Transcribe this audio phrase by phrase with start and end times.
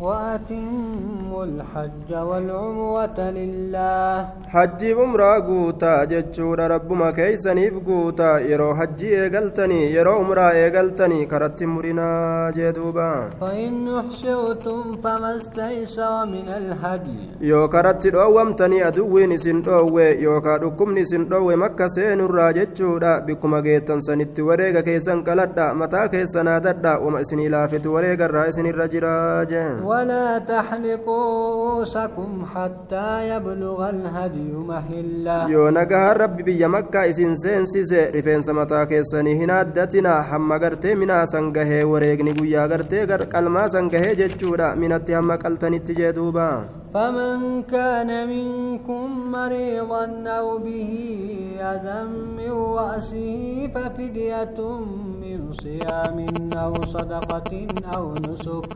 [0.00, 10.12] وأتموا الحج والعمرة لله حجي عمرة قوتا جتشور ربما كيسنيف قوتا يرو حجي ايقلتني يرو
[10.12, 12.10] عمرة ايقلتني كرت مرنا
[12.56, 21.06] جدوبا فإن أحشرتم فما استيسر من الهدي يو كرت دوامتني أدوين سن دوwe yookaa dhukkubni
[21.06, 27.20] sin dhoowwe makka seenurraa jechuudha bikkuma geettan sanitti wareega keessan qaladha mataa keessan haadadha wama
[27.24, 29.14] isinii laafetu wareegarraa isinirra jira
[29.52, 31.24] jeen ولا تحلقوا
[31.54, 34.50] رؤوسكم حتى يبلغ الهدي
[35.74, 41.52] nagahaan rabbi biyya makkaa isin seensise rifeensa mataa keessanii hin addatina hamma gartee minaa san
[41.56, 46.48] gahee wareegni guyyaa gartee qalmaa san gahee jechuudha minatti hamma qaltanitti jee duuba
[46.94, 50.92] فمن كان منكم مريضا أو به
[51.60, 52.04] أذى
[52.38, 54.58] من رأسه ففدية
[55.22, 56.26] من صيام
[56.56, 57.66] أو صدقة
[57.96, 58.66] أو نسك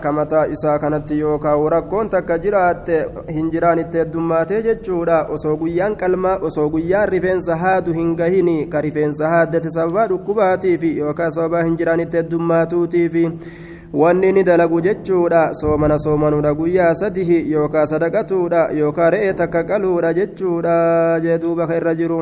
[0.00, 6.36] kamataa isaa kanatti yookaan rakkoon takka jiraatte hin jiraan itti heddummaatee jechuudha osoo guyyaan qalmaa
[6.50, 12.00] osoo guyyaan rifeensa haadu hin gahini ka rifeensa haaddate sababa dhukkubaatiif yookaan sababa hin jiraan
[12.00, 13.71] itti heddummaatuutiif.
[13.92, 20.76] Wanni ni dalagu jechuudha soomana soomanuudha guyyaa sadihi yookaa sadaqatuudha yookaa re'ee takka qaluudha jechuudha
[21.20, 22.20] jee duuba ka irra jiru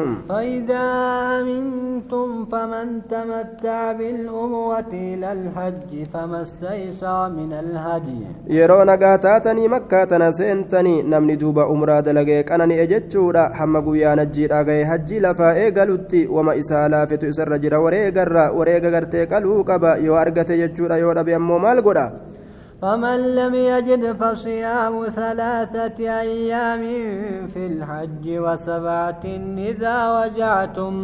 [2.01, 10.33] أمنتم فمن تمتع بالأمرة إلى الحج فما استيسر من الهدي yeroo nagaa taatanii makkaa tana
[10.33, 16.55] seentanii namni duuba umraa dalagee qanani'e jechuudha hamma guyyaan hajjiidha gahe hajjii lafaa eegalutti wama
[16.63, 21.60] isaa laafetu isarra jira wareegarra wareega gartee qaluu qaba yoo argate jechuudha yoo dhabe ammoo
[21.63, 21.79] مال
[22.83, 26.83] فمن لم يجد فصيام ثلاثة أيام
[27.53, 29.25] في الحج وسبعة
[29.71, 30.95] إذا وجعتم.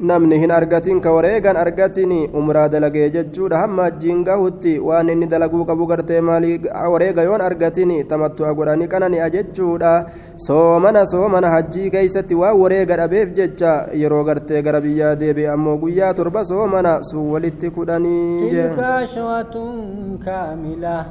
[0.00, 6.52] نمن هنا أرغتين كوريغان أرغتيني أمرا دلغي ججود هم جينغهوتي وان إني دلغو كبوغرتي مالي
[6.70, 13.72] أوريغيون أرغتيني تمتو أغراني كانني أججودا soomana soomana hajjii keeysatti waan wareega dhabeef jecha
[14.02, 17.70] yeroo gartee gara biyyaa deebi'e ammoo guyyaa torba soomana sun walitti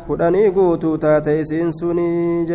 [0.08, 2.46] kudhanii guutuu taate isiin sunii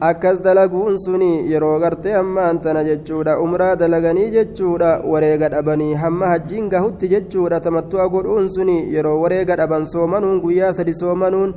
[0.00, 6.68] akkas dalaguun suni yeroo gartee hammaan tana jechuudha umraa dalaganii jechuudha wareega dhabanii hamma hajjiin
[6.74, 11.54] gahutti jechuudha tamattu'a godhuun suni yeroo wareega dhaban soomanuun guyyaa sadi soomanuun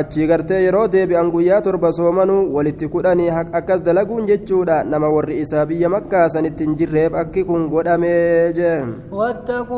[0.00, 5.66] achii gartee yeroo deebi'an guyyaa torba soomanuu walitti kudhanii akkas dalaguun jechuudha nama warri isaa
[5.72, 8.78] biyya makkaa sanitti hin jirreef akki kun godhamee jee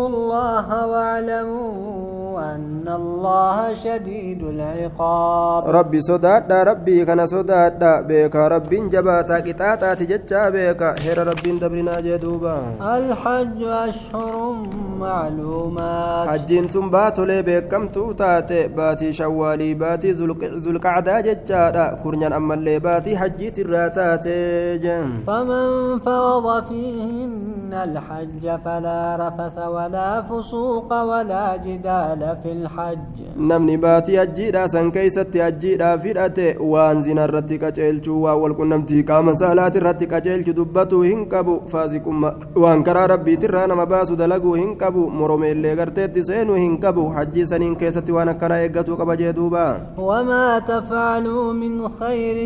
[0.07, 5.63] الله واعلموا وأن الله شديد العقاب.
[5.77, 12.59] ربي صداد ربي كان صداد بك ربي جباتا كتاتا تججا بك هير ربي دبرنا جدوبا.
[12.81, 14.57] الحج أشهر
[14.99, 16.29] معلومات.
[16.29, 18.53] حج أنتم باتوا لي بك كم توتات.
[18.53, 20.15] باتي شوالي باتي
[20.65, 24.27] زلق عدا ججا كرنان أما اللي باتي حج تراتات.
[25.27, 32.24] فمن فوض فيهن الحج فلا رفث ولا فسوق ولا جدال.
[32.43, 33.17] في الحج
[36.05, 42.31] fidhate waan zina irratti qaceelchuu waan walqunnamtii qaama saalaati irratti qaceelchu dubbatuu hin qabu faasiqumma
[42.65, 47.77] waan karaa rabbiitirraa nama baasu dalaguu hin qabu moromeellee garteetti seenuu hin qabu hajjii saniin
[47.83, 49.65] keessatti waan akkana eeggatuu qaba jee duuba
[49.99, 52.37] وما تفعلوا من خير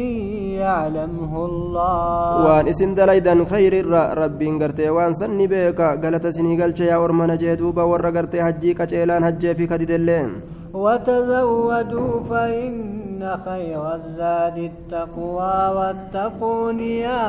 [0.60, 2.64] يعلمه الله
[2.98, 8.10] dalaydan khayrirra rabbiin gartee waan sanni beeka galata isinii galche yaa ormana jee duuba warra
[8.16, 10.42] gartee hajjii qaceelaan hajjee kadidelleen
[10.74, 17.24] وتزودوا فإن خير الزاد التقوى واتقون يا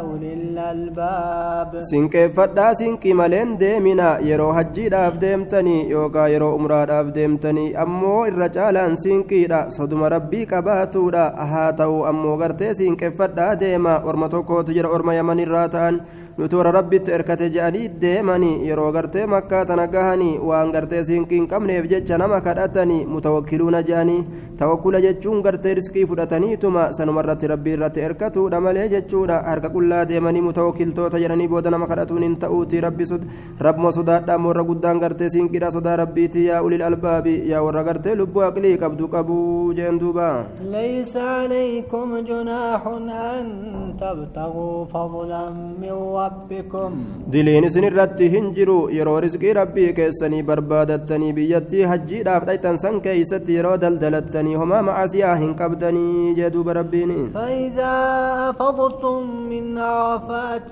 [0.00, 1.80] أولي الألباب.
[1.80, 8.24] سنك فردا سنك ملين ديمنا يرو حجي داف ديمتني يوكا يرو أمرا داف ديمتني أمو
[8.24, 14.86] الرجال سنك دا صدم ربي كباتو دا أهاتو أمو غرتي سنك فردا ديما ورمتوكو تجر
[14.86, 16.00] ورم يمن راتان.
[16.38, 22.38] nutoora rabbitti erkate je'anii deemanii yeroo gartee makkaata nagahanii waan gartee sinkiin qabneef jecha nama
[22.44, 24.24] kadhata kadhatanii mutawakkiluuna je'anii
[24.58, 30.40] tawakkula jechuun gartee riskii fudhataniituma sanuma irratti rabbii irratti erkatuudha malee jechuudha harka qullaa deemanii
[30.48, 36.46] mutawakkiltoota jedhanii booda nama kadhatuun hin ta'uuti rabbuma sodaadhaa warra guddaan gartee sinqiidha sodaa rabbiiti
[36.46, 40.28] yaa ulil albaabi yaa warra gartee lubbuu aqlii qabdu qabuu jeen duuba
[40.62, 43.46] ليس عليكم جناح أن
[44.00, 45.44] تبتغوا فضلا
[45.82, 46.90] من ربكم
[47.32, 53.48] diliin isin irratti hin jiru yeroo riskii rabbii keessanii barbaadattanii biyyattii hajjiidhaaf دليتن سن كيست
[53.48, 57.28] يرو دلدلتني هما معصية هن قبدني جدوب ربيني.
[57.34, 57.94] فإذا
[58.50, 60.70] أفضتم من عرفات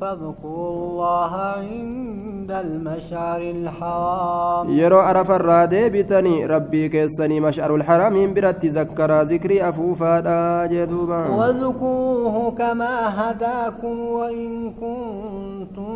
[0.00, 4.70] فاذكروا الله عند المشعر الحرام.
[4.70, 11.28] يرو عرف الرادي بتني ربي كيسني مشعر الحرام برت ذكر ذكري أفوفا جدوبا.
[11.28, 15.94] واذكروه كما هداكم وإن كنتم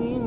[0.00, 0.20] من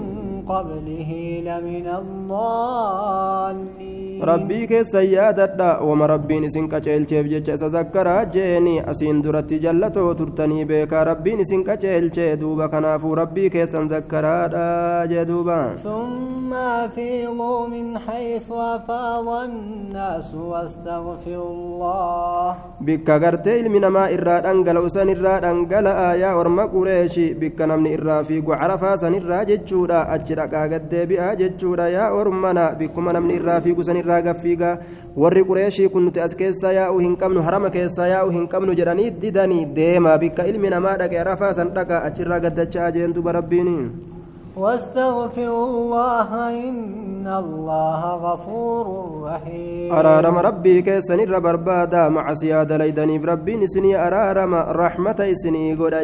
[0.50, 3.99] قبله لمن الضالين.
[4.21, 10.66] Rabbii keessa yaadadha wama rabbiin isin qaceelcheef jecha isa zakkaraa jeeni asiin duratti jallatoo turtanii
[10.71, 14.66] beekaa rabbiin isin qaceelchee duuba kanaafuu rabbii keessan zakkaraadha
[15.13, 22.28] jee duuba ثم أفيضوا من حيث أفاض الناس واستغفروا الله
[22.81, 28.19] bikka gartee ilmi namaa irraa dhangala'u san irraa dhangala'a yaa orma qureeshi bikka namni irraa
[28.23, 33.83] fiigu carafaa san irraa jechuudha achi dhaqaa gaddeebi'a jechuudha yaa ormana bikkuma namni irraa fiigu
[33.87, 34.69] san irraa gaffiiga
[35.23, 39.09] warri qureeshii kun nuti as keessaa yaa'u hin qabnu harama keessaa yaa'u hin qabnu jedhanii
[39.25, 43.75] didanii deema bikka ilmi namaa dhaqe arafaa san dhaqa achirraa gaddachaa jeen duba rabbiini
[44.59, 46.29] واستغفروا الله
[46.67, 48.85] إن الله غفور
[49.23, 49.94] رحيم.
[49.94, 55.95] أرارم ربي كيسن ربر بادا مع سياد ليدني في ربي نسني أرارم رحمة إسني قد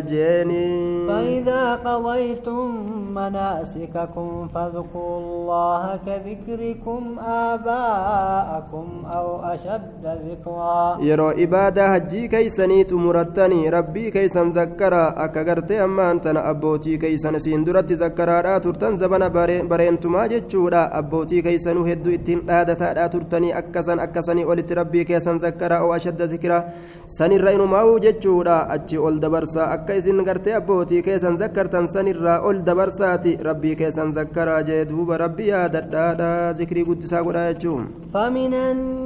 [1.09, 2.67] فإذا قضيتم
[3.15, 10.97] مناسككم فاذكروا الله كذكركم آباءكم أو أشد ذكرا.
[11.01, 18.59] يرو إبادة هجي كيسني تمرتني ربي كيسن زكرا أكغرتي أمانتنا أبوتي كيسن سيندرت زكرا zakkaraadhaa
[18.61, 25.05] turtan zabana bare- bareentumaa jechuudha abbootii keeysanuu hedduu ittiin dhaadataadhaa turtanii akkasan akkasanii olitti rabbii
[25.05, 26.59] keessan zakkaraa oo ashadda zikira
[27.17, 33.37] sanirra inumaa'uu jechuudha achi ol dabarsaa akka isin gartee abbootii keessan zakkartan sanirraa ol dabarsaati
[33.49, 37.89] rabbii keessan zakkaraa jee duuba rabbii yaadadhaadha zikrii guddisaa godhaa jechuun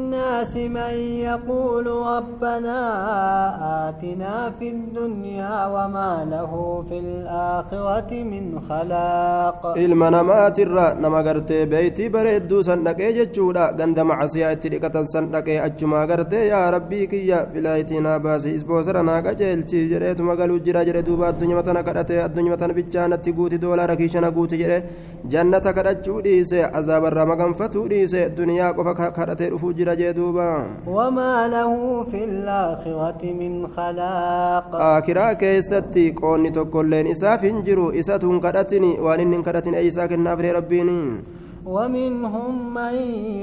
[0.10, 0.94] الناس من
[1.30, 2.80] يقول ربنا
[3.90, 6.52] آتنا في الدنيا وما له
[6.90, 9.62] في الآخرة من خلاق.
[9.78, 16.42] إلما نمات الرا نما قرتي بيتي بريدو سنكي جتشودا قند معصية تلك تنسنكي أجما قرتي
[16.52, 21.82] يا ربي كي في باسي إسبو سرنا قجل تجري تمغلو جرى جري دوبا الدنيا متنا
[21.88, 24.78] قرتي الدنيا متنا بجانة تقوتي دولا ركيشنا قوتي جري
[25.32, 29.99] جنة قرتشو ديسي عذاب الرمغن فتو ديسي الدنيا قفا قرتي رفو جرى
[30.88, 34.76] وما له في الآخرة من خلاق.
[34.76, 41.24] آخرة كيستي قولني تقولين إساف انجرو إسات انقرتني وان انقرتني أي ساكن نافري ربيني.
[41.66, 42.96] ومنهم من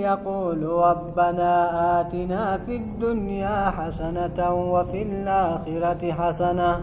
[0.03, 1.53] يقول ربنا
[2.01, 6.81] آتنا في الدنيا حسنة وفي الآخرة حسنة.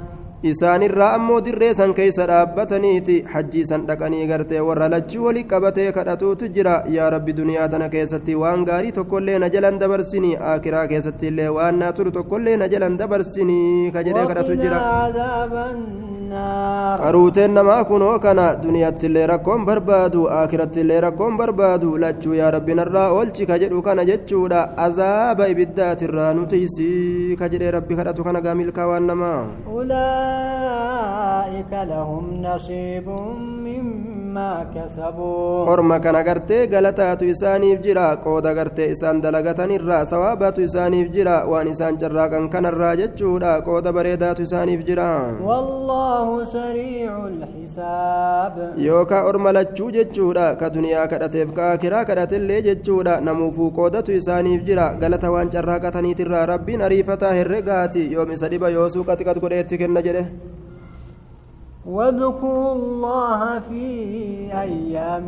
[0.52, 6.48] Isaanirraa ammoo dirree san keeysa dhaabbataniiti hajjii san dhaqanii gartee warra lachuu wali qabatee kadhatuutu
[6.56, 11.48] jira yaa rabbi duniyaa tana keessatti waan gaarii tokkollee na jalan dabarsinii aakiraa keessatti illee
[11.58, 14.82] waan naa turu tokkollee na jalan dabarsinii ka jedhee kadhatu jira
[17.02, 22.74] qaruuteen namaa kunoo kana duniyaatti illee rakkoon barbaadu aakiratti illee rakkoon barbaadu lachuu yaa rabbi
[22.80, 28.88] narraa oolchi ka jedhu kana jechuudha azaaba ibiddaatirraa nutiisii ka jedhee rabbi kadhatu kana gaamilkaa
[28.92, 29.40] waan namaa
[30.34, 34.23] أولئك لهم نصيب مما
[34.76, 41.68] كسبوا orma kana gartee galataatu isaaniif jira qooda gartee isaan dalagatanirraa sawaabaatu isaaniif jira waan
[41.74, 45.10] isaan carraaqan kanarraa jechuudha qooda bareedaatu isaaniif jira
[45.42, 48.56] والله سريع الحساب
[49.54, 55.50] lachuu jechuudha ka duniyaa kadhateef ka akiraa kadhatellee jechuudha namuufuu qoodatu isaaniif jira galata waan
[55.56, 60.24] carraaqataniitirraa rabbiin ariifataa herregaati yoom isa dhiba yoosuu qaxiqat godheetti kenna jedhe
[61.86, 63.88] واذكروا الله في
[64.54, 65.28] أيام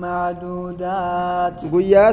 [0.00, 1.58] معدودات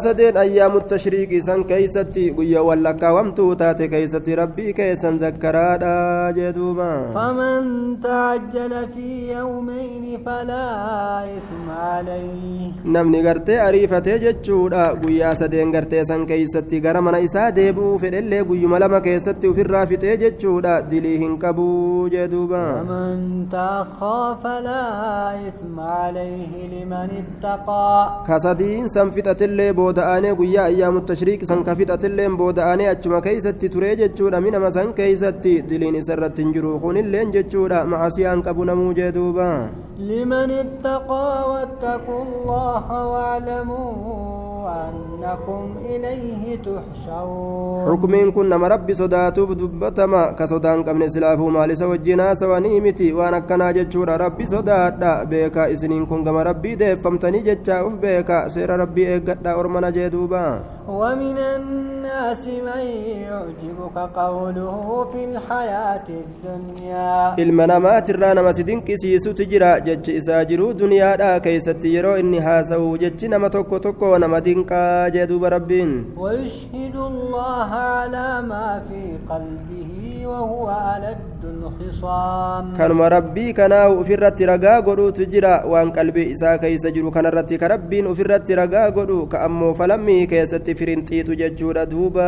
[0.05, 8.01] sadeen ayyaamu tashriiqii san keeysatti guyyaawwan lakkaawamtuu taate keeysatti rabbii keessan zakkaraadha jee duuba فمن
[8.01, 16.81] تعجل في يومين فلا إثم عليه namni gartee ariifatee jechuudha guyyaa sadeen gartee san keeysatti
[16.81, 22.27] gara mana isaa deebi'uu fedhellee guyyuma lama keessatti ufirraa fixee jechuudha dilii hin qabuu jee
[22.33, 22.63] duuba
[23.75, 24.83] تأخر فلا
[25.47, 27.89] إثم عليه لمن اتقى
[30.35, 35.95] guyyaa ayyaamu tashriiqi san ka fixatilleen booda'anee achuma keeysatti turee jechuudha minama san keeysatti diliin
[36.01, 39.49] isa irratti hin jiru kunilleen jechuudha macasiyaan qabu namuu jee duuba
[39.99, 47.85] لمن اتقى واتقوا الله واعلموا وأنكم إليه تحشرون.
[47.89, 54.45] حكمين كنا مربي صداتو بدبتما كصدان قبل سلافو مال سوجينا سوانيمتي وانا كنا جتشور ربي
[54.45, 60.45] صدات بيكا إسنين كنا مربي ديف فمتني جتشا بيكا سير ربي إيقا دا أرمنا جدوبا
[60.87, 62.85] ومن الناس من
[63.25, 67.35] يعجبك قوله في الحياة الدنيا.
[67.39, 73.25] المنامات الرانا ما سيدنك سيسو تجرا جج إساجرو دنيا دا كي ستيرو إنها سو جج
[73.25, 80.04] نما توكو توكو نما دنكا جدو بربين ويشهد الله على ما في قلبه
[82.77, 85.63] kanuma rabbii kanaa ufirratti ragaa godhuutu jira.
[85.71, 90.75] Waan qalbii isaa keeysa jiru kanarratti ka rabbiin ufirratti ragaa godhu ka ammoo falammii keessatti
[90.75, 91.85] firinxiixu jechuudha.
[91.85, 92.27] Duuba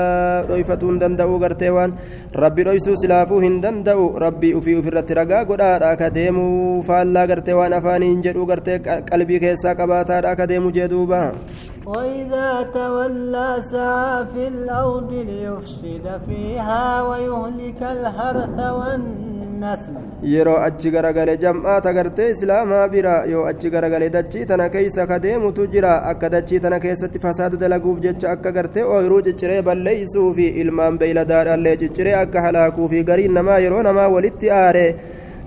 [0.50, 1.94] dhoyfatuu hin danda'u gartee waan.
[2.34, 4.08] Rabbi dhoysuu silaafuu hin danda'u.
[4.26, 8.80] Rabbii ufii ufirratti ragaa godhaadha ka deemuu faallaa gartee waan afaaniin jedhu gartee
[9.12, 11.22] qalbii keessaa qabaataadha ka deemu jee duuba
[11.88, 19.94] وإذا تولى سعى في الأرض ليفسد فيها ويهلك الحرث والنسل.
[20.24, 26.12] يرى أجغر غلي جمعة تغرت إسلاما برا يو أجغر غلي دجي تنا كيسا كديم تجرا
[26.12, 28.26] أكا دجي تنا كيسا تفساد دلقوب جج.
[28.26, 32.88] أكا غرت أو يرو ججر بل ليسو في إلمان بيلا دار اللي ججر أكا حلاكو
[32.88, 34.96] في غري نما يرو نما ولت آره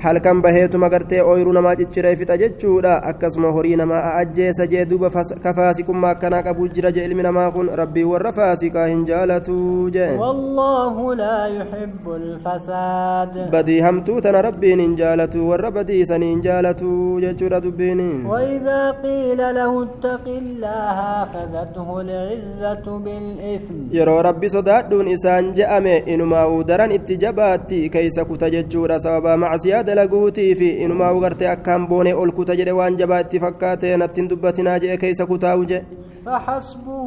[0.04, 5.10] halkan baheetuma gartee ooyiruu namaa cicciree fixa jechuudha akkasuma horii namaa ajjeesa jee duuba
[5.44, 9.56] ka faasikummaa akkanaa qabu jira jee ilmi namaa kun rabbii warra faasikaa hin jaalatu
[9.96, 16.42] jee والله لا يحب الفساد badii hamtuu tana rabbiin hin jaalatu warra badii sanii hin
[16.48, 26.64] jaalatu jechuudha dubbiin وإذا قيل له اتق الله أخذته العزة بالإثم sodaadhuun isaan je'ame inumaa'uu
[26.64, 32.30] daran itti jabaatti keeysa kuta jechuudha sababa macsiyaa dalaguutii fi inumaa'uu gartee akkaan boonee ol
[32.38, 35.86] kuta jedhe waan jabaa itti fakkaate nattiin dubbatinaa jedhe keeysa kutaa'u jedhe
[36.26, 36.98] فحسبه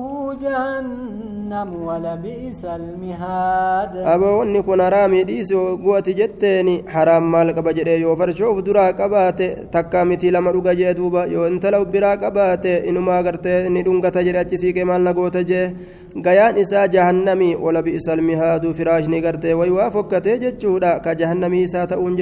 [0.42, 8.58] جهنم ولبئس المهاد aboonni kun haraamii dhiisi gu'ati jetteeni haraam maal qaba jedhe yoo farshoof
[8.68, 13.84] duraa qabaate takkaa mitii lama dhuga jee duuba yoo intala biraa qabaate inumaa gartee ni
[13.88, 15.66] dhungata jedhe achi siiqee maal na goota jee
[16.26, 21.88] gayaan isaa jahannamii wala bi'isal mihaaduu firaashni gartee way waa fokkatee jechuudha ka jahannamii isaa
[21.92, 22.18] ta'uun